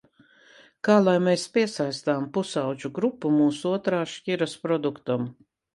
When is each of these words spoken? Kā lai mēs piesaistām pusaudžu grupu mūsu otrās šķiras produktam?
Kā 0.87 0.95
lai 1.07 1.13
mēs 1.25 1.43
piesaistām 1.59 2.27
pusaudžu 2.39 2.93
grupu 2.99 3.35
mūsu 3.39 3.77
otrās 3.79 4.19
šķiras 4.19 4.63
produktam? 4.67 5.35